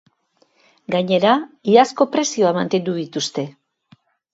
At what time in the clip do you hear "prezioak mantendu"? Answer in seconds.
2.19-3.01